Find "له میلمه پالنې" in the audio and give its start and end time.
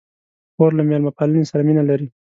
0.77-1.45